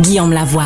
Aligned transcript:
Guillaume 0.00 0.32
Lavoie. 0.32 0.64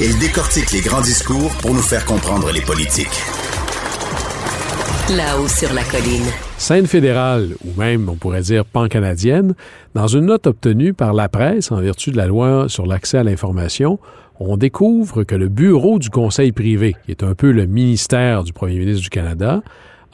Il 0.00 0.18
décortique 0.18 0.72
les 0.72 0.80
grands 0.80 1.02
discours 1.02 1.50
pour 1.60 1.74
nous 1.74 1.82
faire 1.82 2.06
comprendre 2.06 2.50
les 2.50 2.62
politiques. 2.62 3.20
Là-haut 5.14 5.46
sur 5.46 5.74
la 5.74 5.84
colline. 5.84 6.24
Scène 6.56 6.86
fédérale, 6.86 7.50
ou 7.66 7.78
même 7.78 8.08
on 8.08 8.14
pourrait 8.14 8.40
dire 8.40 8.64
pan-canadienne, 8.64 9.54
dans 9.94 10.06
une 10.06 10.24
note 10.24 10.46
obtenue 10.46 10.94
par 10.94 11.12
la 11.12 11.28
presse 11.28 11.70
en 11.70 11.82
vertu 11.82 12.12
de 12.12 12.16
la 12.16 12.26
loi 12.26 12.66
sur 12.68 12.86
l'accès 12.86 13.18
à 13.18 13.24
l'information, 13.24 13.98
on 14.40 14.56
découvre 14.56 15.24
que 15.24 15.34
le 15.34 15.48
bureau 15.48 15.98
du 15.98 16.08
Conseil 16.08 16.52
privé, 16.52 16.96
qui 17.04 17.10
est 17.10 17.22
un 17.22 17.34
peu 17.34 17.50
le 17.50 17.66
ministère 17.66 18.42
du 18.42 18.54
Premier 18.54 18.78
ministre 18.78 19.02
du 19.02 19.10
Canada, 19.10 19.60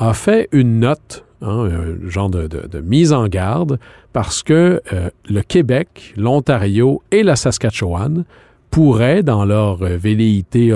a 0.00 0.14
fait 0.14 0.48
une 0.50 0.80
note, 0.80 1.23
hein, 1.42 1.68
un 2.04 2.08
genre 2.08 2.30
de, 2.30 2.80
mise 2.80 3.12
en 3.12 3.28
garde, 3.28 3.78
parce 4.12 4.42
que 4.42 4.80
euh, 4.92 5.10
le 5.28 5.42
Québec, 5.42 6.14
l'Ontario 6.16 7.02
et 7.10 7.22
la 7.22 7.36
Saskatchewan 7.36 8.24
pourraient, 8.70 9.22
dans 9.22 9.44
leur 9.44 9.76
velléité 9.76 10.72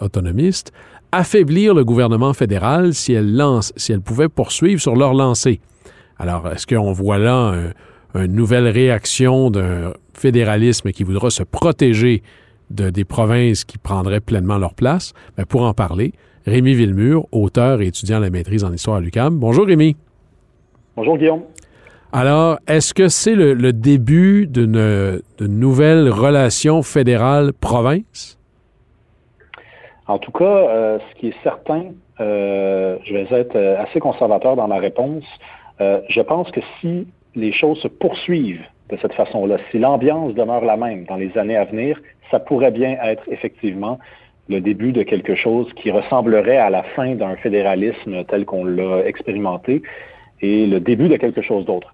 autonomiste, 0.00 0.72
affaiblir 1.12 1.74
le 1.74 1.84
gouvernement 1.84 2.34
fédéral 2.34 2.92
si 2.92 3.14
elles, 3.14 3.34
lance, 3.34 3.72
si 3.76 3.92
elles 3.92 4.02
pouvaient 4.02 4.28
poursuivre 4.28 4.80
sur 4.80 4.94
leur 4.94 5.14
lancée. 5.14 5.60
Alors, 6.18 6.46
est-ce 6.48 6.66
qu'on 6.66 6.92
voit 6.92 7.18
là 7.18 7.54
une 8.14 8.32
nouvelle 8.32 8.68
réaction 8.68 9.50
d'un 9.50 9.94
fédéralisme 10.12 10.90
qui 10.90 11.04
voudra 11.04 11.30
se 11.30 11.42
protéger 11.42 12.22
de, 12.70 12.90
des 12.90 13.04
provinces 13.04 13.64
qui 13.64 13.78
prendraient 13.78 14.20
pleinement 14.20 14.58
leur 14.58 14.74
place? 14.74 15.14
Mais 15.38 15.46
pour 15.46 15.62
en 15.62 15.72
parler, 15.72 16.12
Rémi 16.48 16.74
Villemur, 16.74 17.26
auteur 17.30 17.82
et 17.82 17.88
étudiant 17.88 18.16
à 18.16 18.20
la 18.20 18.30
maîtrise 18.30 18.64
en 18.64 18.72
histoire 18.72 18.96
à 18.96 19.00
l'UQAM. 19.00 19.38
Bonjour 19.38 19.66
Rémi. 19.66 19.96
Bonjour 20.96 21.18
Guillaume. 21.18 21.42
Alors, 22.10 22.58
est-ce 22.66 22.94
que 22.94 23.08
c'est 23.08 23.34
le, 23.34 23.72
début 23.72 24.46
d'une 24.46 25.20
nouvelle 25.40 26.08
relation 26.08 26.82
fédérale-province? 26.82 28.38
En 30.06 30.18
tout 30.18 30.32
cas, 30.32 30.44
euh, 30.44 30.98
ce 30.98 31.20
qui 31.20 31.28
est 31.28 31.42
certain, 31.42 31.92
euh, 32.18 32.96
je 33.04 33.12
vais 33.12 33.26
être 33.30 33.56
euh, 33.56 33.82
assez 33.82 34.00
conservateur 34.00 34.56
dans 34.56 34.66
ma 34.66 34.78
réponse. 34.78 35.24
je 35.78 36.20
pense 36.22 36.50
que 36.50 36.60
si 36.80 37.06
les 37.34 37.52
choses 37.52 37.78
se 37.78 37.88
poursuivent 37.88 38.64
de 38.88 38.96
cette 39.02 39.12
façon-là, 39.12 39.58
si 39.70 39.78
l'ambiance 39.78 40.34
demeure 40.34 40.64
la 40.64 40.78
même 40.78 41.04
dans 41.04 41.16
les 41.16 41.36
années 41.36 41.56
à 41.56 41.66
venir, 41.66 42.00
ça 42.30 42.40
pourrait 42.40 42.70
bien 42.70 42.96
être 43.02 43.22
effectivement 43.28 43.98
le 44.48 44.60
début 44.60 44.92
de 44.92 45.02
quelque 45.02 45.34
chose 45.34 45.70
qui 45.74 45.90
ressemblerait 45.90 46.56
à 46.56 46.70
la 46.70 46.82
fin 46.82 47.14
d'un 47.14 47.36
fédéralisme 47.36 48.24
tel 48.24 48.44
qu'on 48.44 48.64
l'a 48.64 49.04
expérimenté 49.06 49.82
et 50.40 50.66
le 50.66 50.80
début 50.80 51.08
de 51.08 51.16
quelque 51.16 51.42
chose 51.42 51.64
d'autre. 51.66 51.92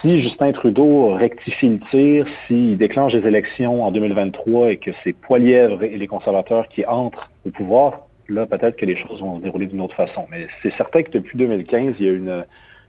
Si 0.00 0.20
Justin 0.22 0.52
Trudeau 0.52 1.14
rectifie 1.14 1.68
le 1.68 1.80
tir, 1.90 2.26
s'il 2.46 2.76
déclenche 2.76 3.12
les 3.12 3.26
élections 3.26 3.84
en 3.84 3.92
2023 3.92 4.72
et 4.72 4.76
que 4.78 4.90
c'est 5.04 5.12
Poilièvre 5.12 5.82
et 5.84 5.96
les 5.96 6.06
conservateurs 6.06 6.66
qui 6.68 6.84
entrent 6.86 7.30
au 7.46 7.50
pouvoir, 7.50 8.06
là, 8.28 8.46
peut-être 8.46 8.76
que 8.76 8.86
les 8.86 8.96
choses 8.96 9.20
vont 9.20 9.38
se 9.38 9.42
dérouler 9.42 9.66
d'une 9.66 9.80
autre 9.80 9.94
façon. 9.94 10.26
Mais 10.30 10.48
c'est 10.62 10.74
certain 10.76 11.02
que 11.02 11.10
depuis 11.12 11.38
2015, 11.38 11.94
il 12.00 12.06
y 12.06 12.08
a 12.08 12.12
une, 12.12 12.44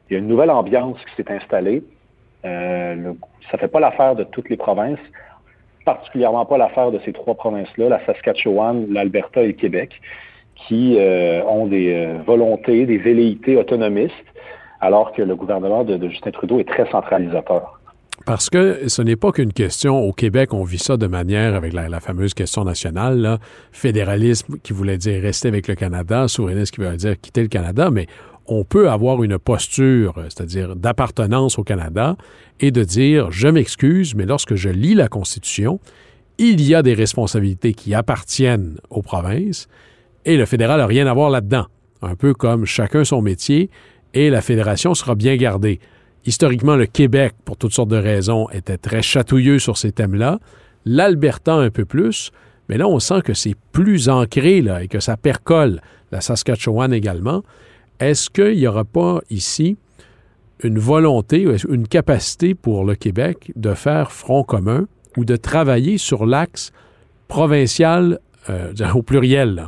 il 0.09 0.13
y 0.13 0.15
a 0.15 0.19
une 0.19 0.27
nouvelle 0.27 0.49
ambiance 0.49 0.97
qui 1.05 1.15
s'est 1.15 1.31
installée. 1.31 1.83
Euh, 2.45 3.13
ça 3.51 3.57
fait 3.57 3.67
pas 3.67 3.79
l'affaire 3.79 4.15
de 4.15 4.23
toutes 4.23 4.49
les 4.49 4.57
provinces, 4.57 4.99
particulièrement 5.87 6.45
pas 6.45 6.57
l'affaire 6.57 6.91
de 6.91 6.99
ces 7.05 7.13
trois 7.13 7.33
provinces-là, 7.33 7.87
la 7.87 8.05
Saskatchewan, 8.05 8.85
l'Alberta 8.91 9.41
et 9.41 9.47
le 9.47 9.53
Québec, 9.53 10.01
qui 10.67 10.97
euh, 10.99 11.41
ont 11.45 11.65
des 11.65 11.93
euh, 11.93 12.17
volontés, 12.25 12.85
des 12.85 12.97
velléités 12.97 13.55
autonomistes 13.55 14.13
alors 14.81 15.13
que 15.13 15.21
le 15.21 15.33
gouvernement 15.35 15.85
de, 15.85 16.09
Justin 16.09 16.31
Trudeau 16.31 16.59
est 16.59 16.67
très 16.67 16.85
centralisateur. 16.91 17.79
Parce 18.25 18.49
que 18.49 18.89
ce 18.89 19.01
n'est 19.01 19.15
pas 19.15 19.31
qu'une 19.31 19.53
question. 19.53 19.97
Au 19.97 20.11
Québec, 20.11 20.53
on 20.53 20.63
vit 20.63 20.77
ça 20.77 20.97
de 20.97 21.07
manière 21.07 21.55
avec 21.55 21.71
la, 21.71 21.99
fameuse 22.01 22.33
question 22.33 22.65
nationale, 22.65 23.37
fédéralisme 23.71 24.57
qui 24.61 24.73
voulait 24.73 24.97
dire 24.97 25.21
rester 25.21 25.47
avec 25.47 25.69
le 25.69 25.75
Canada, 25.75 26.27
souverainisme 26.27 26.75
qui 26.75 26.81
veut 26.81 26.97
dire 26.97 27.15
quitter 27.19 27.43
le 27.43 27.47
Canada, 27.47 27.89
mais 27.91 28.07
on 28.47 28.63
peut 28.63 28.89
avoir 28.89 29.23
une 29.23 29.37
posture, 29.37 30.15
c'est-à-dire 30.23 30.75
d'appartenance 30.75 31.59
au 31.59 31.63
Canada, 31.63 32.15
et 32.59 32.71
de 32.71 32.83
dire 32.83 33.31
je 33.31 33.47
m'excuse, 33.47 34.15
mais 34.15 34.25
lorsque 34.25 34.55
je 34.55 34.69
lis 34.69 34.95
la 34.95 35.07
Constitution, 35.07 35.79
il 36.37 36.61
y 36.61 36.75
a 36.75 36.81
des 36.81 36.93
responsabilités 36.93 37.73
qui 37.73 37.93
appartiennent 37.93 38.77
aux 38.89 39.01
provinces, 39.01 39.67
et 40.25 40.37
le 40.37 40.45
fédéral 40.45 40.79
n'a 40.79 40.85
rien 40.85 41.07
à 41.07 41.13
voir 41.13 41.29
là-dedans. 41.29 41.65
Un 42.01 42.15
peu 42.15 42.33
comme 42.33 42.65
chacun 42.65 43.03
son 43.03 43.21
métier, 43.21 43.69
et 44.13 44.29
la 44.29 44.41
fédération 44.41 44.93
sera 44.93 45.15
bien 45.15 45.35
gardée. 45.35 45.79
Historiquement, 46.25 46.75
le 46.75 46.85
Québec, 46.85 47.33
pour 47.45 47.57
toutes 47.57 47.73
sortes 47.73 47.89
de 47.89 47.97
raisons, 47.97 48.49
était 48.49 48.77
très 48.77 49.01
chatouilleux 49.01 49.59
sur 49.59 49.77
ces 49.77 49.91
thèmes-là. 49.91 50.39
L'Alberta 50.85 51.53
un 51.53 51.69
peu 51.69 51.85
plus, 51.85 52.31
mais 52.69 52.77
là, 52.77 52.87
on 52.87 52.99
sent 52.99 53.21
que 53.23 53.33
c'est 53.33 53.55
plus 53.71 54.09
ancré 54.09 54.61
là, 54.61 54.83
et 54.83 54.87
que 54.87 54.99
ça 54.99 55.17
percole. 55.17 55.81
La 56.11 56.21
Saskatchewan 56.21 56.93
également. 56.93 57.43
Est-ce 57.99 58.29
qu'il 58.29 58.57
n'y 58.57 58.67
aura 58.67 58.83
pas 58.83 59.19
ici 59.29 59.77
une 60.63 60.79
volonté, 60.79 61.45
une 61.69 61.87
capacité 61.87 62.55
pour 62.55 62.83
le 62.83 62.95
Québec 62.95 63.51
de 63.55 63.73
faire 63.73 64.11
front 64.11 64.43
commun 64.43 64.87
ou 65.17 65.25
de 65.25 65.35
travailler 65.35 65.97
sur 65.97 66.25
l'axe 66.25 66.71
provincial 67.27 68.19
euh, 68.49 68.71
au 68.93 69.01
pluriel, 69.01 69.65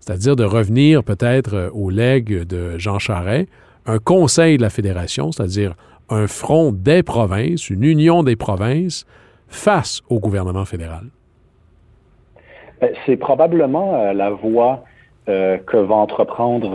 c'est-à-dire 0.00 0.36
de 0.36 0.44
revenir 0.44 1.04
peut-être 1.04 1.54
euh, 1.54 1.70
au 1.72 1.90
legs 1.90 2.44
de 2.46 2.78
Jean 2.78 2.98
Charest 2.98 3.48
un 3.84 3.98
conseil 3.98 4.56
de 4.56 4.62
la 4.62 4.70
fédération, 4.70 5.32
c'est-à-dire 5.32 5.74
un 6.08 6.26
front 6.26 6.72
des 6.72 7.02
provinces, 7.02 7.68
une 7.68 7.82
union 7.82 8.22
des 8.22 8.36
provinces 8.36 9.06
face 9.48 10.02
au 10.08 10.20
gouvernement 10.20 10.64
fédéral? 10.64 11.06
Ben, 12.80 12.90
c'est 13.04 13.16
probablement 13.16 13.94
euh, 13.94 14.12
la 14.12 14.30
voie 14.30 14.84
que 15.24 15.76
va 15.76 15.94
entreprendre 15.94 16.72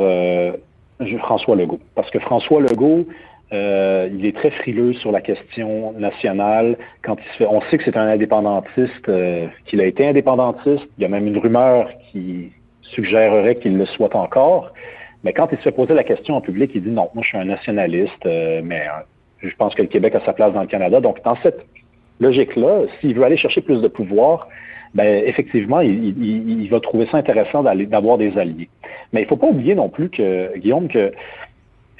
François 1.20 1.56
Legault. 1.56 1.80
Parce 1.96 2.10
que 2.10 2.20
François 2.20 2.62
Legault, 2.62 3.06
il 3.52 4.26
est 4.26 4.36
très 4.36 4.52
frileux 4.52 4.94
sur 4.94 5.12
la 5.12 5.22
question 5.22 5.94
nationale. 5.94 6.78
Quand 7.04 7.18
il 7.20 7.32
se 7.34 7.38
fait, 7.38 7.46
on 7.46 7.62
sait 7.70 7.78
que 7.78 7.84
c'est 7.86 7.98
un 7.98 8.08
indépendantiste, 8.08 9.10
qu'il 9.66 9.82
a 9.82 9.86
été 9.86 10.08
indépendantiste. 10.08 10.88
Il 10.98 11.04
y 11.04 11.06
a 11.06 11.10
même 11.10 11.28
une 11.28 11.38
rumeur 11.38 11.90
qui 12.12 12.52
suggérerait 12.82 13.56
qu'il 13.56 13.78
le 13.78 13.86
soit 13.86 14.16
encore. 14.16 14.74
Mais 15.24 15.34
quand 15.34 15.50
il 15.52 15.58
se 15.58 15.64
fait 15.64 15.72
poser 15.72 15.94
la 15.94 16.04
question 16.04 16.36
en 16.36 16.42
public, 16.42 16.72
il 16.76 16.84
dit 16.84 16.90
non, 16.90 17.10
moi 17.14 17.24
je 17.24 17.30
suis 17.30 17.38
un 17.38 17.46
nationaliste, 17.46 18.26
euh, 18.26 18.62
mais 18.64 18.82
euh, 18.82 19.02
je 19.40 19.56
pense 19.56 19.76
que 19.76 19.82
le 19.82 19.88
Québec 19.88 20.16
a 20.16 20.24
sa 20.26 20.34
place 20.34 20.54
dans 20.54 20.62
le 20.62 20.68
Canada. 20.68 21.02
Donc, 21.02 21.24
dans 21.24 21.36
cette 21.44 21.66
logique-là, 22.20 22.84
s'il 23.00 23.16
veut 23.16 23.24
aller 23.24 23.38
chercher 23.38 23.62
plus 23.62 23.82
de 23.82 23.88
pouvoir, 23.88 24.48
ben, 24.94 25.24
effectivement, 25.26 25.82
il, 25.82 26.68
va 26.70 26.80
trouver 26.80 27.08
ça 27.12 27.18
intéressant 27.18 27.64
d'avoir 27.64 28.18
des 28.18 28.38
alliés. 28.38 28.70
Mais 29.14 29.22
il 29.22 29.24
ne 29.24 29.30
faut 29.30 29.38
pas 29.38 29.48
oublier 29.48 29.76
non 29.76 29.90
plus 29.90 30.10
que, 30.10 30.58
Guillaume, 30.58 30.88
que 30.88 31.12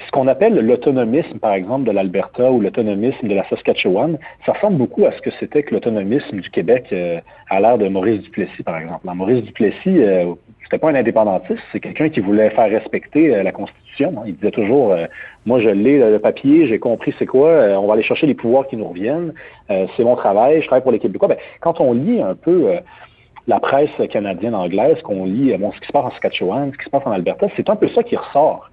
ce 0.06 0.10
qu'on 0.12 0.28
appelle 0.28 0.54
l'autonomisme, 0.54 1.38
par 1.38 1.54
exemple, 1.54 1.84
de 1.84 1.90
l'Alberta 1.90 2.50
ou 2.50 2.60
l'autonomisme 2.60 3.26
de 3.26 3.34
la 3.34 3.48
Saskatchewan, 3.48 4.18
ça 4.46 4.52
ressemble 4.52 4.76
beaucoup 4.76 5.04
à 5.06 5.12
ce 5.12 5.20
que 5.20 5.30
c'était 5.40 5.62
que 5.62 5.74
l'autonomisme 5.74 6.40
du 6.40 6.50
Québec 6.50 6.86
euh, 6.92 7.20
à 7.50 7.60
l'ère 7.60 7.78
de 7.78 7.88
Maurice 7.88 8.22
Duplessis, 8.22 8.62
par 8.62 8.78
exemple. 8.78 9.00
Maurice 9.04 9.42
Duplessis, 9.42 10.00
c'était 10.68 10.80
pas 10.80 10.90
un 10.90 10.96
indépendantiste, 10.96 11.62
c'est 11.72 11.80
quelqu'un 11.80 12.10
qui 12.10 12.20
voulait 12.20 12.50
faire 12.50 12.68
respecter 12.68 13.34
euh, 13.34 13.42
la 13.42 13.52
Constitution. 13.52 14.12
Hein. 14.18 14.24
Il 14.26 14.34
disait 14.34 14.50
toujours, 14.50 14.92
euh, 14.92 15.06
moi 15.46 15.60
je 15.60 15.70
lis 15.70 15.98
le 15.98 16.18
papier, 16.18 16.66
j'ai 16.66 16.78
compris 16.78 17.14
c'est 17.18 17.24
quoi, 17.24 17.48
euh, 17.48 17.76
on 17.76 17.86
va 17.86 17.94
aller 17.94 18.02
chercher 18.02 18.26
les 18.26 18.34
pouvoirs 18.34 18.66
qui 18.66 18.76
nous 18.76 18.86
reviennent, 18.86 19.32
c'est 19.68 20.04
mon 20.04 20.14
travail, 20.14 20.60
je 20.60 20.66
travaille 20.66 20.82
pour 20.82 20.92
les 20.92 20.98
Québécois. 20.98 21.28
Ben, 21.28 21.38
quand 21.60 21.80
on 21.80 21.94
lit 21.94 22.20
un 22.20 22.34
peu 22.34 22.70
la 23.46 23.60
presse 23.60 23.90
canadienne 24.10 24.54
anglaise, 24.54 25.00
qu'on 25.02 25.24
lit 25.24 25.56
bon, 25.56 25.72
ce 25.72 25.80
qui 25.80 25.86
se 25.86 25.92
passe 25.92 26.04
en 26.04 26.10
Saskatchewan, 26.10 26.70
ce 26.72 26.78
qui 26.78 26.84
se 26.84 26.90
passe 26.90 27.06
en 27.06 27.12
Alberta, 27.12 27.46
c'est 27.56 27.70
un 27.70 27.76
peu 27.76 27.88
ça 27.88 28.02
qui 28.02 28.16
ressort. 28.16 28.70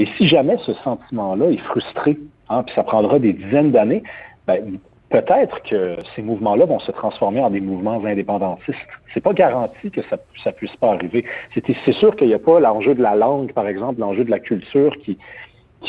Et 0.00 0.08
si 0.16 0.26
jamais 0.26 0.56
ce 0.64 0.72
sentiment-là 0.82 1.50
est 1.50 1.58
frustré, 1.58 2.16
hein, 2.48 2.62
puis 2.62 2.74
ça 2.74 2.82
prendra 2.82 3.18
des 3.18 3.34
dizaines 3.34 3.70
d'années, 3.70 4.02
ben, 4.46 4.78
peut-être 5.10 5.62
que 5.64 5.98
ces 6.16 6.22
mouvements-là 6.22 6.64
vont 6.64 6.78
se 6.78 6.90
transformer 6.90 7.42
en 7.42 7.50
des 7.50 7.60
mouvements 7.60 8.02
indépendantistes. 8.02 8.78
C'est 9.12 9.20
pas 9.20 9.34
garanti 9.34 9.90
que 9.90 10.00
ça, 10.08 10.16
ça 10.42 10.52
puisse 10.52 10.74
pas 10.76 10.92
arriver. 10.92 11.26
C'est 11.54 11.92
sûr 11.92 12.16
qu'il 12.16 12.28
n'y 12.28 12.34
a 12.34 12.38
pas 12.38 12.60
l'enjeu 12.60 12.94
de 12.94 13.02
la 13.02 13.14
langue, 13.14 13.52
par 13.52 13.68
exemple, 13.68 14.00
l'enjeu 14.00 14.24
de 14.24 14.30
la 14.30 14.40
culture 14.40 14.96
qui, 15.04 15.18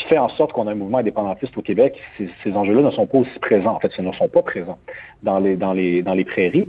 fait 0.08 0.18
en 0.18 0.28
sorte 0.28 0.52
qu'on 0.52 0.66
a 0.66 0.72
un 0.72 0.74
mouvement 0.74 0.98
indépendantiste 0.98 1.56
au 1.56 1.62
Québec. 1.62 1.98
Ces, 2.18 2.52
enjeux-là 2.52 2.82
ne 2.82 2.90
sont 2.90 3.06
pas 3.06 3.16
aussi 3.16 3.38
présents. 3.40 3.76
En 3.76 3.80
fait, 3.80 3.92
ils 3.96 4.04
ne 4.04 4.12
sont 4.12 4.28
pas 4.28 4.42
présents 4.42 4.78
dans 5.22 5.38
les 5.38 6.24
prairies. 6.26 6.68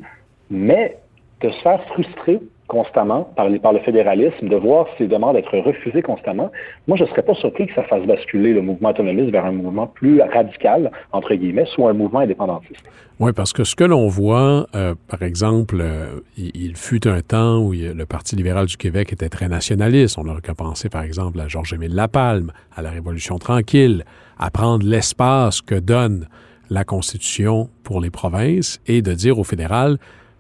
Mais 0.50 0.96
de 1.42 1.50
se 1.50 1.62
faire 1.62 1.84
frustrer 1.88 2.40
constamment 2.68 3.30
par, 3.36 3.50
le 3.50 3.80
fédéralisme, 3.80 4.48
de 4.48 4.56
voir 4.56 4.88
ces 4.98 5.08
demandes 5.08 5.36
être 5.36 5.58
refusées 5.58 6.02
constamment, 6.02 6.52
moi, 6.88 6.98
je 6.98 7.04
ne 7.04 7.10
serais 7.10 7.22
pas 7.22 7.36
surpris 7.36 7.68
que 7.68 7.74
ça 7.76 7.84
fasse 7.84 8.04
basculer 8.04 8.54
le 8.54 8.62
mouvement 8.62 8.90
autonomiste 8.90 9.32
vers 9.32 9.46
un 9.46 9.52
mouvement 9.52 9.88
plus 9.88 10.22
radical, 10.22 10.92
entre 11.12 11.36
guillemets, 11.36 11.66
soit 11.66 11.90
un 11.90 11.94
mouvement 11.94 12.20
indépendantiste. 12.20 12.84
Oui, 13.20 13.32
parce 13.32 13.54
que 13.54 13.64
ce 13.64 13.76
que 13.76 13.84
l'on 13.84 14.08
voit, 14.08 14.66
euh, 14.76 14.96
par 15.08 15.22
exemple, 15.22 15.78
euh, 15.80 16.20
il, 16.36 16.76
fut 16.76 17.08
un 17.08 17.22
temps 17.22 17.60
où 17.60 17.72
le 17.74 18.06
Parti 18.06 18.36
libéral 18.36 18.66
du 18.66 18.76
Québec 18.76 19.14
était 19.14 19.30
très 19.30 19.48
nationaliste. 19.48 20.18
On 20.18 20.28
aurait 20.28 20.42
qu'à 20.42 20.56
penser, 20.56 20.90
par 20.90 21.04
exemple, 21.04 21.40
à 21.40 21.48
Georges-Émile 21.48 21.94
Lapalme, 21.94 22.52
à 22.76 22.82
la 22.82 22.90
Révolution 22.90 23.38
tranquille, 23.38 24.04
à 24.40 24.50
prendre 24.50 24.86
l'espace 24.86 25.62
que 25.62 25.76
donne 25.76 26.28
la 26.70 26.84
Constitution 26.84 27.70
pour 27.84 28.02
les 28.02 28.10
provinces 28.10 28.82
et 28.88 29.02
de 29.02 29.14
dire 29.14 29.38
au 29.38 29.44
fédéral, 29.44 29.98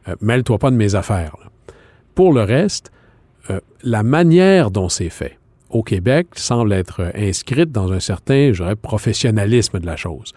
euh, 0.07 0.15
mêle-toi 0.19 0.57
pas 0.57 0.71
de 0.71 0.75
mes 0.75 0.95
affaires. 0.95 1.35
Pour 2.15 2.33
le 2.33 2.44
reste, 2.44 2.92
euh, 3.50 3.60
la 3.83 4.04
manière 4.04 4.71
dont 4.71 4.89
c'est 4.89 5.10
fait 5.10 5.38
au 5.69 5.83
Québec 5.83 6.27
semble 6.36 6.71
être 6.74 7.12
inscrite 7.15 7.71
dans 7.71 7.92
un 7.92 8.00
certain, 8.00 8.54
je 8.54 8.62
dirais, 8.62 8.75
professionnalisme 8.75 9.80
de 9.80 9.86
la 9.86 9.95
chose. 9.95 10.33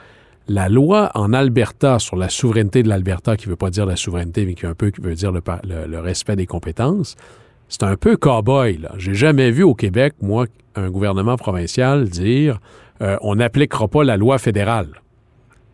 La 0.49 0.69
loi 0.69 1.11
en 1.15 1.33
Alberta 1.33 1.99
sur 1.99 2.17
la 2.17 2.29
souveraineté 2.29 2.83
de 2.83 2.89
l'Alberta, 2.89 3.37
qui 3.37 3.47
ne 3.47 3.51
veut 3.51 3.57
pas 3.57 3.71
dire 3.71 3.85
la 3.85 3.97
souveraineté, 3.97 4.47
mais 4.47 4.55
qui 4.55 4.65
un 4.65 4.75
peu 4.75 4.91
veut 5.01 5.15
dire 5.15 5.33
le, 5.33 5.43
le, 5.87 6.01
respect 6.01 6.37
des 6.37 6.47
compétences, 6.47 7.17
c'est 7.69 7.83
un 7.83 7.97
peu 7.97 8.17
cow-boy. 8.17 8.81
J'ai 8.97 9.15
jamais 9.15 9.51
vu 9.51 9.65
au 9.65 9.75
Québec, 9.75 10.15
moi, 10.23 10.47
un 10.77 10.91
gouvernement 10.91 11.37
provincial 11.37 12.09
dire 12.09 12.61
euh, 13.03 13.17
on 13.21 13.37
n'appliquera 13.37 13.89
pas 13.89 14.05
la 14.05 14.17
loi 14.17 14.39
fédérale. 14.39 14.89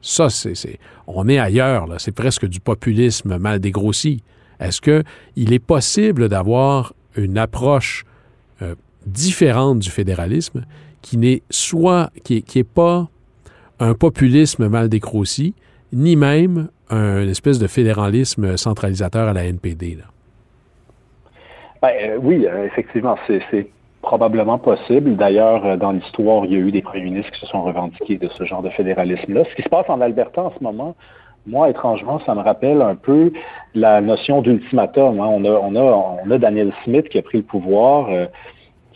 Ça, 0.01 0.31
c'est, 0.31 0.79
on 1.07 1.29
est 1.29 1.39
ailleurs. 1.39 1.87
Là. 1.87 1.97
C'est 1.99 2.13
presque 2.13 2.47
du 2.47 2.59
populisme 2.59 3.39
mal 3.39 3.61
dégrossi. 3.61 4.23
Est-ce 4.63 4.81
qu'il 4.81 5.53
est 5.53 5.65
possible 5.65 6.29
d'avoir 6.29 6.95
une 7.17 7.39
approche 7.39 8.05
euh, 8.63 8.75
différente 9.07 9.81
du 9.81 9.91
fédéralisme 9.91 10.65
qui 11.03 11.19
n'est 11.19 11.43
soit 11.51 12.11
qui 12.23 12.45
est, 12.55 12.65
pas 12.65 13.09
un 13.81 13.95
populisme 13.95 14.69
mal 14.69 14.89
dégrossi, 14.89 15.55
ni 15.93 16.15
même 16.15 16.69
un 16.91 17.27
espèce 17.27 17.59
de 17.59 17.67
fédéralisme 17.67 18.57
centralisateur 18.57 19.29
à 19.29 19.33
la 19.33 19.45
NPD. 19.45 19.99
Ben, 21.81 21.89
euh, 21.89 22.19
oui, 22.23 22.47
euh, 22.47 22.67
effectivement, 22.67 23.17
c'est 23.27 23.69
probablement 24.03 24.59
possible. 24.59 25.17
D'ailleurs, 25.17 25.77
dans 25.79 25.91
l'histoire, 25.91 26.45
il 26.45 26.53
y 26.53 26.57
a 26.57 26.59
eu 26.59 26.71
des 26.71 26.83
premiers 26.83 27.05
ministres 27.05 27.33
qui 27.33 27.41
se 27.41 27.47
sont 27.47 27.63
revendiqués 27.63 28.19
de 28.19 28.29
ce 28.29 28.45
genre 28.45 28.63
de 28.63 28.71
fédéralisme-là. 28.71 29.45
Ce 29.51 29.55
qui 29.57 29.63
se 29.63 29.69
passe 29.69 29.89
en 29.89 30.01
Alberta 30.01 30.43
en 30.43 30.53
ce 30.57 30.63
moment, 30.63 30.95
moi, 31.47 31.71
étrangement, 31.71 32.21
ça 32.25 32.35
me 32.35 32.41
rappelle 32.41 32.83
un 32.83 32.95
peu 32.95 33.33
la 33.75 34.01
notion 34.01 34.43
d'ultimatum. 34.43 35.21
Hein. 35.21 35.27
On, 35.27 35.45
a, 35.45 35.51
on, 35.51 35.75
a, 35.77 36.19
on 36.25 36.31
a 36.31 36.39
Daniel 36.39 36.73
Smith 36.85 37.09
qui 37.09 37.19
a 37.19 37.23
pris 37.23 37.39
le 37.39 37.45
pouvoir, 37.45 38.09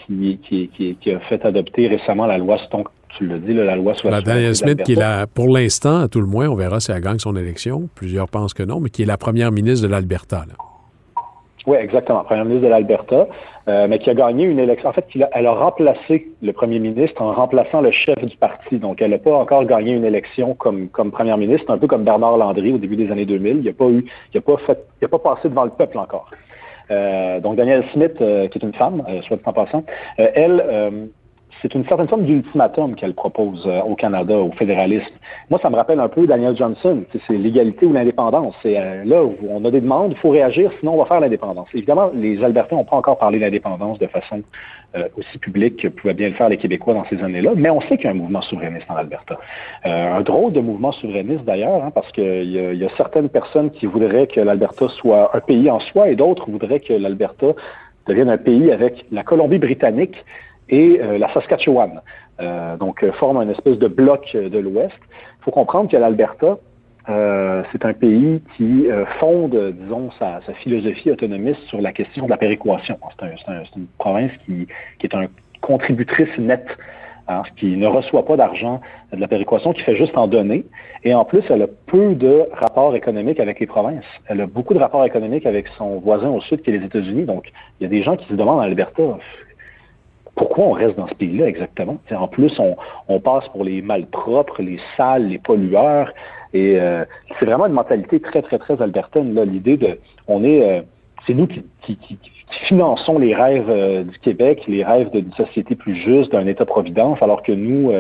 qui, 0.07 0.39
qui, 0.43 0.97
qui, 1.01 1.11
a 1.11 1.19
fait 1.21 1.45
adopter 1.45 1.89
récemment 1.89 2.27
la 2.27 2.39
loi 2.39 2.59
Stonk 2.67 2.89
tu 3.17 3.27
l'as 3.27 3.39
dit, 3.39 3.55
la 3.55 3.77
loi 3.77 3.95
soit. 3.95 4.11
La 4.11 4.21
Daniel 4.21 4.55
Smith, 4.55 4.83
qui 4.83 4.93
est 4.93 4.97
là, 4.97 5.27
pour 5.27 5.49
l'instant, 5.49 6.01
à 6.01 6.09
tout 6.09 6.21
le 6.21 6.27
moins, 6.27 6.49
on 6.49 6.55
verra 6.55 6.81
si 6.81 6.91
elle 6.93 7.01
gagne 7.01 7.19
son 7.19 7.35
élection. 7.37 7.89
Plusieurs 7.95 8.29
pensent 8.29 8.55
que 8.55 8.63
non, 8.63 8.81
mais 8.81 8.91
qui 8.91 9.03
est 9.03 9.07
la 9.07 9.17
première 9.17 9.53
ministre 9.53 9.87
de 9.87 9.91
l'Alberta. 9.91 10.45
Oui, 11.67 11.77
exactement. 11.79 12.23
Première 12.23 12.45
ministre 12.45 12.65
de 12.67 12.71
l'Alberta, 12.71 13.27
euh, 13.69 13.89
mais 13.89 13.99
qui 13.99 14.09
a 14.09 14.15
gagné 14.15 14.45
une 14.45 14.61
élection. 14.61 14.89
En 14.89 14.93
fait, 14.93 15.05
elle 15.33 15.47
a 15.47 15.53
remplacé 15.53 16.29
le 16.41 16.53
premier 16.53 16.79
ministre 16.79 17.21
en 17.21 17.33
remplaçant 17.33 17.81
le 17.81 17.91
chef 17.91 18.25
du 18.25 18.37
parti. 18.37 18.79
Donc, 18.79 19.03
elle 19.03 19.11
n'a 19.11 19.19
pas 19.19 19.35
encore 19.35 19.65
gagné 19.65 19.93
une 19.93 20.05
élection 20.05 20.55
comme, 20.55 20.89
comme 20.89 21.11
première 21.11 21.37
ministre, 21.37 21.73
un 21.73 21.79
peu 21.79 21.89
comme 21.89 22.05
Bernard 22.05 22.37
Landry 22.37 22.73
au 22.73 22.79
début 22.79 22.95
des 22.95 23.11
années 23.11 23.27
2000. 23.27 23.59
Il 23.59 23.65
n'a 23.65 23.73
pas 23.73 23.87
eu, 23.87 24.05
il 24.33 24.39
a 24.39 24.41
pas 24.41 24.57
fait, 24.59 24.79
il 25.03 25.07
a 25.07 25.09
pas 25.09 25.19
passé 25.19 25.49
devant 25.49 25.65
le 25.65 25.71
peuple 25.71 25.99
encore. 25.99 26.31
Euh, 26.93 27.41
donc, 27.41 27.57
Danielle 27.57 27.85
Smith, 27.93 28.15
euh, 28.21 28.47
qui 28.47 28.59
est 28.59 28.63
une 28.63 28.75
femme, 28.75 29.03
soit 29.23 29.37
dit 29.37 29.43
en 29.45 29.53
passant, 29.53 29.83
elle 30.19 31.11
c'est 31.67 31.79
une 31.79 31.87
certaine 31.87 32.07
forme 32.07 32.25
d'ultimatum 32.25 32.95
qu'elle 32.95 33.15
propose 33.15 33.65
euh, 33.67 33.81
au 33.83 33.97
Canada, 33.97 34.37
au 34.39 34.53
fédéralisme. 34.53 35.13
Moi, 35.51 35.59
ça 35.61 35.69
me 35.69 35.75
rappelle 35.75 35.99
un 35.99 36.09
peu 36.09 36.27
Daniel 36.27 36.57
Johnson. 36.57 37.03
C'est 37.27 37.37
l'égalité 37.37 37.87
ou 37.87 37.93
l'indépendance. 37.93 38.55
C'est 38.63 38.79
euh, 38.79 39.05
là 39.05 39.25
où 39.25 39.35
on 39.49 39.65
a 39.65 39.71
des 39.71 39.81
demandes, 39.81 40.13
il 40.13 40.19
faut 40.19 40.31
réagir, 40.31 40.71
sinon 40.79 40.95
on 40.95 40.99
va 40.99 41.07
faire 41.07 41.21
l'indépendance. 41.21 41.69
Évidemment, 41.75 42.11
les 42.15 42.43
Albertains 42.45 42.77
n'ont 42.77 42.85
pas 42.85 42.97
encore 42.97 43.19
parlé 43.19 43.41
d'indépendance 43.41 43.99
de 43.99 44.07
façon 44.07 44.43
euh, 44.97 45.09
aussi 45.19 45.39
publique 45.39 45.83
que 45.83 45.89
pouvaient 45.89 46.15
bien 46.15 46.29
le 46.29 46.35
faire 46.35 46.49
les 46.49 46.57
Québécois 46.57 46.95
dans 46.95 47.05
ces 47.07 47.21
années-là, 47.21 47.53
mais 47.57 47.71
on 47.71 47.81
sait 47.81 47.97
qu'il 47.97 48.05
y 48.05 48.09
a 48.09 48.11
un 48.11 48.15
mouvement 48.15 48.43
souverainiste 48.43 48.87
en 48.89 48.95
Alberta. 48.95 49.37
un 49.85 50.21
drôle 50.21 50.53
de 50.53 50.61
mouvement 50.61 50.93
souverainiste 50.93 51.45
d'ailleurs, 51.45 51.83
hein, 51.83 51.91
parce 51.93 52.11
qu'il 52.13 52.51
y, 52.51 52.85
a 52.85 52.89
certaines 52.97 53.29
personnes 53.29 53.71
qui 53.71 53.87
voudraient 53.87 54.29
que 54.29 54.41
l'Alberta 54.41 54.89
soit 54.89 55.37
un 55.37 55.41
pays 55.41 55.69
en 55.69 55.81
soi 55.81 56.11
et 56.11 56.15
d'autres 56.15 56.49
voudraient 56.49 56.81
que 56.81 56.93
l'Alberta 56.93 57.49
devienne 58.07 58.31
un 58.31 58.39
pays 58.39 58.71
avec 58.71 59.05
la 59.11 59.25
Colombie-Britannique 59.25 60.25
et 60.69 61.01
euh, 61.01 61.19
la 61.19 61.33
Saskatchewan. 61.33 62.01
Euh, 62.41 62.77
donc, 62.77 63.03
euh, 63.03 63.13
forme 63.13 63.39
un 63.39 63.49
espèce 63.49 63.79
de 63.79 63.89
bloc 63.89 64.33
de 64.35 64.59
l'Ouest. 64.59 64.99
Il 65.41 65.45
faut 65.45 65.51
comprendre 65.51 65.91
que 65.91 65.97
l'Alberta, 65.97 66.59
c'est 67.71 67.85
un 67.85 67.93
pays 67.93 68.43
qui 68.57 68.89
fonde, 69.21 69.57
disons, 69.79 70.11
sa, 70.19 70.41
philosophie 70.65 71.13
autonomiste 71.13 71.61
sur 71.69 71.81
la 71.81 71.93
question 71.93 72.25
de 72.25 72.31
la 72.31 72.37
péréquation. 72.37 72.99
C'est 73.21 73.77
une 73.77 73.87
province 73.97 74.33
qui, 74.45 74.67
qui 74.99 75.07
est 75.07 75.15
une 75.15 75.29
contributrice 75.61 76.37
nette 76.37 76.67
hein, 77.29 77.45
qui 77.57 77.77
ne 77.77 77.87
reçoit 77.87 78.25
pas 78.25 78.37
d'argent 78.37 78.81
de 79.13 79.21
la 79.21 79.29
péréquation, 79.29 79.73
qui 79.73 79.83
fait 79.83 79.95
juste 79.95 80.19
en 80.19 80.27
donner. 80.27 80.65
Et 81.05 81.15
en 81.15 81.25
plus, 81.25 81.45
elle 81.49 81.63
a 81.63 81.69
peu 81.87 82.17
de 82.17 82.49
rapports 82.53 82.97
économiques 82.97 83.39
avec 83.39 83.61
les 83.61 83.67
provinces. 83.67 84.05
Elle 84.27 84.41
a 84.41 84.49
beaucoup 84.49 84.75
de 84.75 84.81
rapports 84.81 85.05
économiques 85.05 85.47
avec 85.47 85.69
son 85.79 86.01
voisin 86.01 86.31
au 86.31 86.41
sud, 86.41 86.63
qui 86.63 86.71
est 86.71 86.79
les 86.79 86.85
États-Unis. 86.85 87.25
Donc, 87.25 87.53
il 87.79 87.85
y 87.85 87.87
a 87.87 87.89
des 87.89 88.03
gens 88.03 88.17
qui 88.17 88.27
se 88.27 88.35
demandent 88.35 88.59
en 88.59 88.63
Alberta, 88.63 89.19
pourquoi 90.37 90.67
on 90.67 90.73
reste 90.73 90.97
dans 90.97 91.09
ce 91.09 91.15
pays-là 91.15 91.49
exactement? 91.49 91.99
en 92.15 92.29
plus, 92.29 92.53
on, 93.09 93.21
passe 93.21 93.49
pour 93.49 93.65
les 93.65 93.83
malpropres, 93.83 94.61
les 94.61 94.79
sales, 94.97 95.29
les 95.29 95.39
pollueurs. 95.39 96.13
Et 96.53 96.79
euh, 96.79 97.05
c'est 97.39 97.47
vraiment 97.47 97.67
une 97.67 97.73
mentalité 97.73 98.21
très, 98.21 98.43
très, 98.43 98.59
très 98.59 98.81
albertaine. 98.81 99.35
L'idée 99.45 99.79
de, 99.79 99.99
on 100.29 100.45
est, 100.45 100.63
euh, 100.63 100.83
c'est 101.27 101.35
nous 101.35 101.47
qui, 101.47 101.99
finançons 102.69 103.19
les 103.19 103.35
rêves 103.35 103.69
euh, 103.69 104.05
du 104.05 104.19
Québec, 104.19 104.63
les 104.69 104.85
rêves 104.85 105.11
d'une 105.11 105.33
société 105.33 105.75
plus 105.75 105.97
juste, 105.97 106.33
d'un 106.33 106.47
État-providence, 106.47 107.19
alors 107.23 107.43
que 107.43 107.53
nous, 107.53 107.93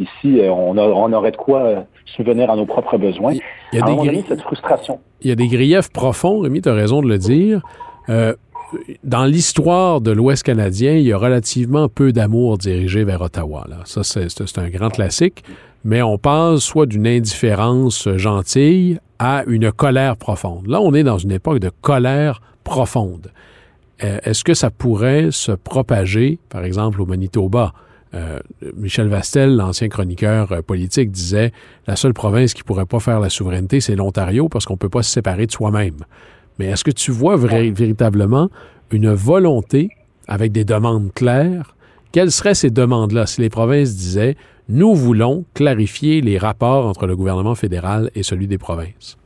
ici, 0.00 0.40
on, 0.48 0.76
on, 0.76 1.12
aurait 1.12 1.30
de 1.30 1.36
quoi 1.36 1.84
subvenir 2.16 2.50
à 2.50 2.56
nos 2.56 2.66
propres 2.66 2.96
besoins. 2.96 3.34
Il 3.72 3.78
y 3.78 3.82
a, 3.82 4.12
des 4.12 4.22
cette 4.26 4.40
frustration. 4.40 4.98
Il 5.20 5.28
y 5.28 5.32
a 5.32 5.36
des 5.36 5.46
griefs 5.46 5.92
profonds, 5.92 6.40
Rémi, 6.40 6.62
tu 6.62 6.70
as 6.70 6.74
raison 6.74 7.02
de 7.02 7.08
le 7.08 7.18
dire 7.18 7.60
dans 9.04 9.24
l'histoire 9.24 10.00
de 10.00 10.10
l'Ouest 10.10 10.42
canadien, 10.42 10.92
il 10.94 11.04
y 11.04 11.12
a 11.12 11.18
relativement 11.18 11.88
peu 11.88 12.12
d'amour 12.12 12.58
dirigé 12.58 13.04
vers 13.04 13.20
Ottawa. 13.20 13.66
Là. 13.68 13.78
Ça, 13.84 14.02
c'est 14.02 14.58
un 14.58 14.68
grand 14.68 14.90
classique. 14.90 15.44
Mais 15.84 16.00
on 16.00 16.16
passe 16.16 16.60
soit 16.60 16.86
d'une 16.86 17.06
indifférence 17.06 18.08
gentille 18.16 19.00
à 19.18 19.42
une 19.46 19.72
colère 19.72 20.16
profonde. 20.16 20.68
Là, 20.68 20.80
on 20.80 20.94
est 20.94 21.02
dans 21.02 21.18
une 21.18 21.32
époque 21.32 21.58
de 21.58 21.70
colère 21.80 22.40
profonde. 22.62 23.32
Euh, 24.04 24.18
est-ce 24.24 24.44
que 24.44 24.54
ça 24.54 24.70
pourrait 24.70 25.28
se 25.30 25.52
propager, 25.52 26.38
par 26.48 26.64
exemple, 26.64 27.00
au 27.00 27.06
Manitoba? 27.06 27.72
Euh, 28.14 28.38
Michel 28.76 29.08
Vastel, 29.08 29.56
l'ancien 29.56 29.88
chroniqueur 29.88 30.52
euh, 30.52 30.62
politique, 30.62 31.10
disait 31.10 31.50
la 31.86 31.96
seule 31.96 32.12
province 32.12 32.52
qui 32.52 32.62
pourrait 32.62 32.86
pas 32.86 33.00
faire 33.00 33.20
la 33.20 33.30
souveraineté, 33.30 33.80
c'est 33.80 33.96
l'Ontario 33.96 34.50
parce 34.50 34.66
qu'on 34.66 34.76
peut 34.76 34.90
pas 34.90 35.02
se 35.02 35.10
séparer 35.10 35.46
de 35.46 35.52
soi-même. 35.52 35.96
Mais 36.62 36.68
est-ce 36.68 36.84
que 36.84 36.92
tu 36.92 37.10
vois 37.10 37.36
véritablement 37.36 38.48
une 38.92 39.12
volonté 39.12 39.88
avec 40.28 40.52
des 40.52 40.64
demandes 40.64 41.12
claires? 41.12 41.74
Quelles 42.12 42.30
seraient 42.30 42.54
ces 42.54 42.70
demandes-là 42.70 43.26
si 43.26 43.40
les 43.40 43.48
provinces 43.48 43.96
disaient 43.96 44.36
nous 44.68 44.94
voulons 44.94 45.44
clarifier 45.54 46.20
les 46.20 46.38
rapports 46.38 46.86
entre 46.86 47.08
le 47.08 47.16
gouvernement 47.16 47.56
fédéral 47.56 48.10
et 48.14 48.22
celui 48.22 48.46
des 48.46 48.58
provinces? 48.58 49.18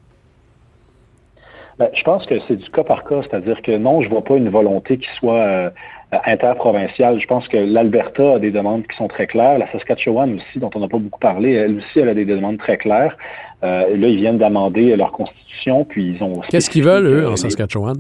Ben, 1.78 1.90
je 1.92 2.02
pense 2.04 2.24
que 2.24 2.36
c'est 2.48 2.56
du 2.56 2.70
cas 2.70 2.84
par 2.84 3.04
cas, 3.04 3.20
c'est-à-dire 3.20 3.60
que 3.60 3.76
non, 3.76 4.00
je 4.00 4.06
ne 4.06 4.12
vois 4.14 4.24
pas 4.24 4.36
une 4.36 4.48
volonté 4.48 4.96
qui 4.96 5.08
soit 5.18 5.34
euh, 5.34 5.70
interprovinciale. 6.12 7.20
Je 7.20 7.26
pense 7.26 7.48
que 7.48 7.56
l'Alberta 7.56 8.34
a 8.34 8.38
des 8.38 8.50
demandes 8.50 8.86
qui 8.86 8.96
sont 8.96 9.08
très 9.08 9.26
claires. 9.26 9.58
La 9.58 9.70
Saskatchewan 9.72 10.34
aussi, 10.36 10.58
dont 10.58 10.70
on 10.74 10.80
n'a 10.80 10.88
pas 10.88 10.98
beaucoup 10.98 11.18
parlé, 11.18 11.52
elle 11.52 11.78
aussi, 11.78 11.98
elle 11.98 12.08
a 12.08 12.14
des 12.14 12.24
demandes 12.24 12.58
très 12.58 12.76
claires. 12.76 13.16
Euh, 13.64 13.96
là, 13.96 14.08
ils 14.08 14.16
viennent 14.16 14.38
d'amender 14.38 14.94
leur 14.96 15.12
constitution, 15.12 15.84
puis 15.84 16.14
ils 16.14 16.22
ont... 16.22 16.40
Qu'est-ce 16.48 16.70
qu'ils 16.70 16.84
veulent, 16.84 17.06
eux, 17.06 17.28
en 17.28 17.36
Saskatchewan? 17.36 17.96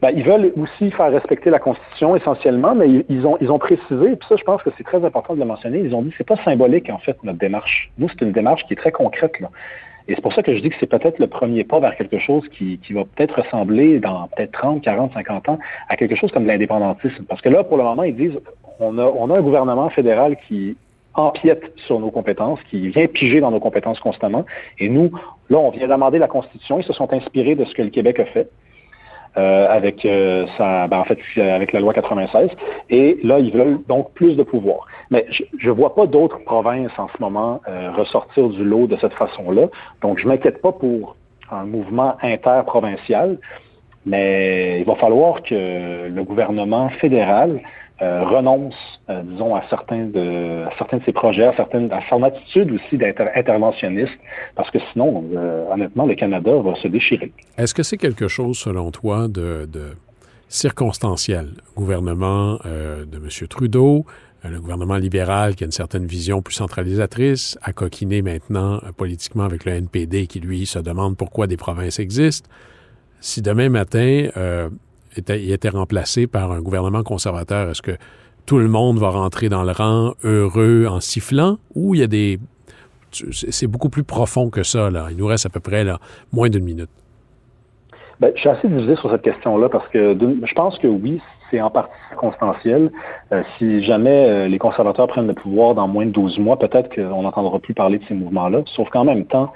Ben, 0.00 0.10
ils 0.14 0.22
veulent 0.22 0.52
aussi 0.56 0.92
faire 0.92 1.10
respecter 1.10 1.50
la 1.50 1.58
Constitution 1.58 2.14
essentiellement, 2.14 2.74
mais 2.74 3.04
ils 3.08 3.26
ont, 3.26 3.36
ils 3.40 3.50
ont 3.50 3.58
précisé, 3.58 4.16
puis 4.16 4.28
ça, 4.28 4.36
je 4.36 4.44
pense 4.44 4.62
que 4.62 4.70
c'est 4.78 4.84
très 4.84 5.04
important 5.04 5.34
de 5.34 5.40
le 5.40 5.44
mentionner, 5.44 5.80
ils 5.80 5.92
ont 5.92 6.02
dit 6.02 6.10
que 6.10 6.16
c'est 6.18 6.26
pas 6.26 6.36
symbolique, 6.44 6.88
en 6.88 6.98
fait, 6.98 7.16
notre 7.24 7.38
démarche. 7.38 7.90
Nous, 7.98 8.08
c'est 8.08 8.22
une 8.22 8.32
démarche 8.32 8.64
qui 8.66 8.74
est 8.74 8.76
très 8.76 8.92
concrète. 8.92 9.40
Là. 9.40 9.50
Et 10.08 10.14
c'est 10.14 10.22
pour 10.22 10.32
ça 10.32 10.42
que 10.42 10.54
je 10.54 10.60
dis 10.60 10.70
que 10.70 10.76
c'est 10.80 10.86
peut-être 10.86 11.18
le 11.18 11.26
premier 11.26 11.64
pas 11.64 11.80
vers 11.80 11.94
quelque 11.96 12.18
chose 12.18 12.42
qui, 12.48 12.78
qui 12.78 12.94
va 12.94 13.04
peut-être 13.04 13.42
ressembler 13.42 14.00
dans 14.00 14.26
peut-être 14.28 14.52
30, 14.52 14.82
40, 14.82 15.12
50 15.12 15.48
ans 15.50 15.58
à 15.88 15.96
quelque 15.96 16.16
chose 16.16 16.32
comme 16.32 16.46
l'indépendantisme. 16.46 17.24
Parce 17.28 17.42
que 17.42 17.50
là, 17.50 17.62
pour 17.62 17.76
le 17.76 17.84
moment, 17.84 18.04
ils 18.04 18.16
disent 18.16 18.40
on 18.80 18.96
a, 18.98 19.04
on 19.04 19.30
a 19.30 19.38
un 19.38 19.42
gouvernement 19.42 19.90
fédéral 19.90 20.36
qui 20.48 20.76
empiète 21.14 21.72
sur 21.86 22.00
nos 22.00 22.10
compétences, 22.10 22.60
qui 22.70 22.88
vient 22.88 23.06
piger 23.06 23.40
dans 23.40 23.50
nos 23.50 23.60
compétences 23.60 24.00
constamment. 24.00 24.46
Et 24.78 24.88
nous, 24.88 25.10
là, 25.50 25.58
on 25.58 25.70
vient 25.70 25.88
d'amender 25.88 26.18
la 26.18 26.28
Constitution. 26.28 26.78
Ils 26.78 26.84
se 26.84 26.92
sont 26.92 27.12
inspirés 27.12 27.54
de 27.54 27.64
ce 27.64 27.74
que 27.74 27.82
le 27.82 27.90
Québec 27.90 28.20
a 28.20 28.24
fait. 28.24 28.48
Euh, 29.36 29.68
avec 29.68 30.04
euh, 30.04 30.46
sa, 30.56 30.88
ben, 30.88 30.98
en 30.98 31.04
fait, 31.04 31.18
avec 31.36 31.72
la 31.72 31.80
loi 31.80 31.92
96. 31.92 32.48
Et 32.90 33.18
là, 33.22 33.38
ils 33.38 33.52
veulent 33.52 33.78
donc 33.86 34.12
plus 34.14 34.36
de 34.36 34.42
pouvoir. 34.42 34.86
Mais 35.10 35.26
je 35.30 35.68
ne 35.68 35.74
vois 35.74 35.94
pas 35.94 36.06
d'autres 36.06 36.38
provinces 36.44 36.98
en 36.98 37.08
ce 37.08 37.20
moment 37.20 37.60
euh, 37.68 37.92
ressortir 37.92 38.48
du 38.48 38.64
lot 38.64 38.86
de 38.86 38.96
cette 38.96 39.12
façon-là. 39.12 39.66
Donc, 40.00 40.18
je 40.18 40.26
m'inquiète 40.26 40.60
pas 40.60 40.72
pour 40.72 41.14
un 41.52 41.64
mouvement 41.64 42.16
interprovincial, 42.22 43.38
mais 44.06 44.80
il 44.80 44.86
va 44.86 44.96
falloir 44.96 45.42
que 45.42 46.08
le 46.08 46.24
gouvernement 46.24 46.88
fédéral 46.88 47.60
euh, 48.00 48.22
renonce, 48.22 48.76
euh, 49.10 49.22
disons, 49.24 49.56
à 49.56 49.64
certains 49.68 50.04
de 50.04 50.62
certains 50.78 50.98
de 50.98 51.02
ses 51.04 51.12
projets, 51.12 51.46
à 51.46 51.56
certaines 51.56 51.90
son 52.08 52.22
attitude 52.22 52.70
aussi 52.70 52.96
d'être 52.96 53.22
interventionniste, 53.34 54.16
parce 54.54 54.70
que 54.70 54.78
sinon, 54.92 55.24
euh, 55.34 55.64
honnêtement, 55.68 56.06
le 56.06 56.14
Canada 56.14 56.52
va 56.62 56.76
se 56.76 56.86
déchirer. 56.86 57.32
Est-ce 57.56 57.74
que 57.74 57.82
c'est 57.82 57.96
quelque 57.96 58.28
chose, 58.28 58.56
selon 58.56 58.92
toi, 58.92 59.26
de, 59.26 59.66
circonstanciel? 60.48 61.48
Gouvernement 61.74 62.58
de 62.64 63.16
M. 63.16 63.48
Trudeau, 63.48 64.06
le 64.44 64.60
gouvernement 64.60 64.96
libéral 64.96 65.56
qui 65.56 65.64
a 65.64 65.66
une 65.66 65.72
certaine 65.72 66.06
vision 66.06 66.40
plus 66.40 66.54
centralisatrice, 66.54 67.58
à 67.62 67.72
coquiner 67.72 68.22
maintenant 68.22 68.78
politiquement 68.96 69.42
avec 69.42 69.64
le 69.64 69.72
NPD 69.72 70.28
qui, 70.28 70.38
lui, 70.38 70.66
se 70.66 70.78
demande 70.78 71.16
pourquoi 71.16 71.48
des 71.48 71.56
provinces 71.56 71.98
existent. 71.98 72.48
Si 73.20 73.42
demain 73.42 73.68
matin, 73.68 74.28
il 75.16 75.52
était 75.52 75.68
remplacé 75.68 76.26
par 76.26 76.52
un 76.52 76.60
gouvernement 76.60 77.02
conservateur, 77.02 77.70
est-ce 77.70 77.82
que 77.82 77.96
tout 78.46 78.58
le 78.58 78.68
monde 78.68 78.98
va 78.98 79.10
rentrer 79.10 79.48
dans 79.48 79.62
le 79.62 79.72
rang 79.72 80.14
heureux 80.24 80.86
en 80.88 81.00
sifflant 81.00 81.58
ou 81.74 81.94
il 81.94 82.00
y 82.00 82.04
a 82.04 82.06
des... 82.06 82.38
C'est 83.10 83.66
beaucoup 83.66 83.88
plus 83.88 84.04
profond 84.04 84.50
que 84.50 84.62
ça, 84.62 84.90
là? 84.90 85.08
Il 85.10 85.16
nous 85.16 85.26
reste 85.26 85.46
à 85.46 85.48
peu 85.48 85.60
près 85.60 85.84
moins 86.32 86.50
d'une 86.50 86.64
minute. 86.64 86.90
Bien, 88.20 88.30
je 88.34 88.40
suis 88.40 88.48
assez 88.48 88.68
divisé 88.68 88.96
sur 88.96 89.10
cette 89.10 89.22
question-là 89.22 89.68
parce 89.68 89.86
que 89.88 90.16
je 90.18 90.54
pense 90.54 90.78
que 90.78 90.86
oui, 90.86 91.20
c'est 91.50 91.60
en 91.60 91.70
partie 91.70 91.94
circonstanciel. 92.08 92.90
Euh, 93.32 93.42
si 93.56 93.82
jamais 93.84 94.28
euh, 94.28 94.48
les 94.48 94.58
conservateurs 94.58 95.06
prennent 95.08 95.26
le 95.26 95.34
pouvoir 95.34 95.74
dans 95.74 95.88
moins 95.88 96.06
de 96.06 96.10
12 96.10 96.38
mois, 96.38 96.58
peut-être 96.58 96.94
qu'on 96.94 97.22
n'entendra 97.22 97.58
plus 97.58 97.74
parler 97.74 97.98
de 97.98 98.04
ces 98.06 98.14
mouvements-là. 98.14 98.62
Sauf 98.66 98.88
qu'en 98.90 99.04
même 99.04 99.24
temps, 99.24 99.52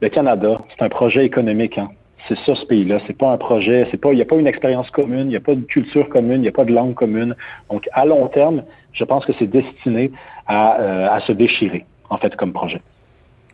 le 0.00 0.08
Canada, 0.08 0.60
c'est 0.70 0.84
un 0.84 0.88
projet 0.88 1.24
économique. 1.24 1.78
Hein 1.78 1.88
c'est 2.28 2.38
ça 2.46 2.54
ce 2.54 2.64
pays-là. 2.66 3.00
C'est 3.06 3.16
pas 3.16 3.30
un 3.30 3.36
projet, 3.36 3.86
c'est 3.90 3.96
pas, 3.96 4.12
il 4.12 4.16
n'y 4.16 4.22
a 4.22 4.26
pas 4.26 4.36
une 4.36 4.46
expérience 4.46 4.90
commune, 4.90 5.22
il 5.22 5.28
n'y 5.28 5.36
a 5.36 5.40
pas 5.40 5.54
de 5.54 5.62
culture 5.62 6.08
commune, 6.08 6.36
il 6.36 6.42
n'y 6.42 6.48
a 6.48 6.52
pas 6.52 6.64
de 6.64 6.72
langue 6.72 6.94
commune. 6.94 7.34
Donc, 7.70 7.88
à 7.92 8.04
long 8.04 8.26
terme, 8.28 8.62
je 8.92 9.04
pense 9.04 9.24
que 9.24 9.32
c'est 9.38 9.46
destiné 9.46 10.12
à, 10.46 10.80
euh, 10.80 11.20
se 11.20 11.32
déchirer, 11.32 11.84
en 12.10 12.18
fait, 12.18 12.34
comme 12.36 12.52
projet. 12.52 12.80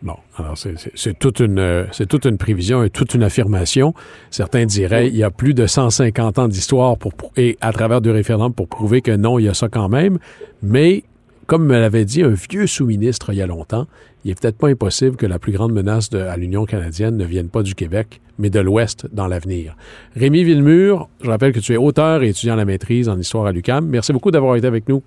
Bon, 0.03 0.17
alors 0.39 0.57
c'est 0.57 1.19
toute 1.19 1.41
une 1.41 1.87
c'est 1.93 2.07
toute 2.07 2.25
une 2.25 2.39
prévision 2.39 2.83
et 2.83 2.89
toute 2.89 3.13
une 3.13 3.23
affirmation. 3.23 3.93
Certains 4.31 4.65
diraient 4.65 5.09
il 5.09 5.17
y 5.17 5.23
a 5.23 5.31
plus 5.31 5.53
de 5.53 5.67
150 5.67 6.39
ans 6.39 6.49
d'histoire 6.49 6.97
pour 6.97 7.13
et 7.37 7.59
à 7.61 7.71
travers 7.71 8.01
du 8.01 8.11
référendum 8.11 8.55
pour 8.55 8.67
prouver 8.67 9.03
que 9.03 9.15
non, 9.15 9.39
il 9.39 9.45
y 9.45 9.49
a 9.49 9.53
ça 9.53 9.69
quand 9.69 9.91
même. 9.91 10.19
Mais 10.63 11.05
comme 11.51 11.67
me 11.67 11.81
l'avait 11.81 12.05
dit 12.05 12.23
un 12.23 12.29
vieux 12.29 12.69
sous-ministre 12.69 13.33
il 13.33 13.39
y 13.39 13.43
a 13.43 13.47
longtemps, 13.49 13.89
il 14.25 14.31
est 14.31 14.41
peut-être 14.41 14.57
pas 14.57 14.69
impossible 14.69 15.17
que 15.17 15.27
la 15.27 15.41
plus 15.41 15.51
grande 15.51 15.73
menace 15.73 16.09
de, 16.09 16.21
à 16.21 16.37
l'Union 16.37 16.65
canadienne 16.65 17.17
ne 17.17 17.25
vienne 17.25 17.49
pas 17.49 17.65
du 17.65 17.75
Québec, 17.75 18.21
mais 18.39 18.51
de 18.51 18.61
l'Ouest 18.61 19.09
dans 19.13 19.27
l'avenir. 19.27 19.75
Rémi 20.15 20.45
Villemur, 20.45 21.09
je 21.21 21.29
rappelle 21.29 21.53
que 21.53 21.59
tu 21.59 21.73
es 21.73 21.77
auteur 21.77 22.23
et 22.23 22.29
étudiant 22.29 22.53
à 22.53 22.57
la 22.57 22.65
maîtrise 22.65 23.09
en 23.09 23.19
histoire 23.19 23.47
à 23.47 23.53
l'UCAM. 23.53 23.85
Merci 23.85 24.13
beaucoup 24.13 24.31
d'avoir 24.31 24.55
été 24.55 24.69
avec 24.69 24.89
nous. 24.89 25.03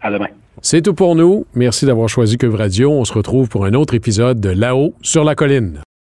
À 0.00 0.12
demain. 0.12 0.28
C'est 0.60 0.82
tout 0.82 0.94
pour 0.94 1.16
nous. 1.16 1.46
Merci 1.56 1.84
d'avoir 1.84 2.08
choisi 2.08 2.38
Cube 2.38 2.54
Radio. 2.54 2.92
On 2.92 3.04
se 3.04 3.12
retrouve 3.12 3.48
pour 3.48 3.64
un 3.64 3.74
autre 3.74 3.94
épisode 3.94 4.38
de 4.38 4.50
Là-haut 4.50 4.94
sur 5.02 5.24
la 5.24 5.34
colline. 5.34 5.80